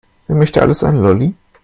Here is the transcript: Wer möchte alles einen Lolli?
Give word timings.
Wer 0.25 0.35
möchte 0.35 0.63
alles 0.63 0.83
einen 0.83 1.03
Lolli? 1.03 1.35